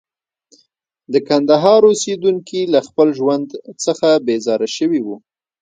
د 1.13 1.13
کندهار 1.27 1.81
اوسېدونکي 1.89 2.61
له 2.73 2.79
خپل 2.87 3.07
ژوند 3.19 3.47
څخه 3.85 4.07
بېزاره 4.25 4.67
شوي 4.77 5.01
وو. 5.03 5.15